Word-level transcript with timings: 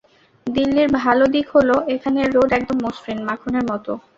দিল্লির 0.47 0.89
ভালো 0.99 1.23
দিক 1.33 1.47
হলো 1.55 1.75
এখানের 1.95 2.27
রোড 2.35 2.49
একদম 2.57 2.77
মসৃণ, 2.85 3.17
মাখনের 3.29 3.65
মতো। 3.71 3.91